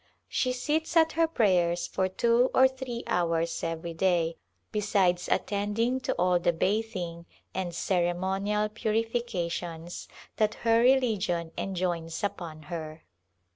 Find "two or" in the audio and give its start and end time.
2.09-2.67